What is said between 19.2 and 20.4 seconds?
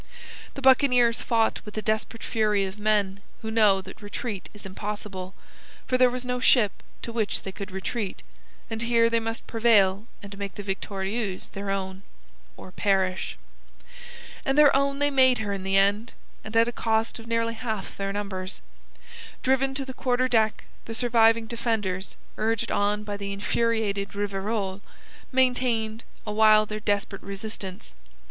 Driven to the quarter